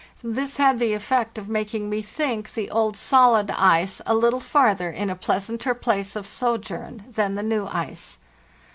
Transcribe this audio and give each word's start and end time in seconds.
This 0.23 0.57
had 0.57 0.79
the 0.79 0.93
effect 0.93 1.37
of 1.37 1.47
making 1.47 1.87
me 1.87 2.01
think 2.01 2.55
the 2.55 2.71
old 2.71 2.97
solid 2.97 3.51
ice 3.51 4.01
a 4.07 4.15
little 4.15 4.39
far 4.39 4.73
ther 4.73 4.89
in 4.89 5.11
a 5.11 5.15
pleasanter 5.15 5.75
place 5.75 6.15
of 6.15 6.25
sojourn 6.25 7.03
than 7.09 7.35
the 7.35 7.43
new 7.43 7.67
ice. 7.67 8.17